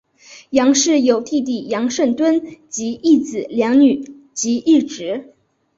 [0.49, 5.31] 杨氏有弟弟杨圣敦及一子两女及一侄。